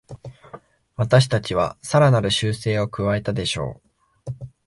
[0.95, 3.83] 私たちはさらなる修正を加えたでしょ
[4.31, 4.31] う